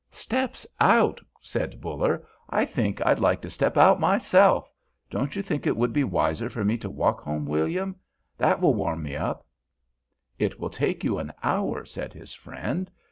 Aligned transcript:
"Steps 0.09 0.65
out!" 0.79 1.21
said 1.43 1.79
Buller, 1.79 2.25
"I 2.49 2.65
think 2.65 3.05
I'd 3.05 3.19
like 3.19 3.39
to 3.43 3.51
step 3.51 3.77
out 3.77 3.99
myself. 3.99 4.67
Don't 5.11 5.35
you 5.35 5.43
think 5.43 5.67
it 5.67 5.77
would 5.77 5.93
be 5.93 6.03
wiser 6.03 6.49
for 6.49 6.65
me 6.65 6.75
to 6.79 6.89
walk 6.89 7.21
home, 7.21 7.45
William? 7.45 7.95
That 8.35 8.59
will 8.59 8.73
warm 8.73 9.03
me 9.03 9.15
up." 9.15 9.45
"It 10.39 10.59
will 10.59 10.71
take 10.71 11.03
you 11.03 11.19
an 11.19 11.31
hour," 11.43 11.85
said 11.85 12.13
his 12.13 12.33
friend. 12.33 12.89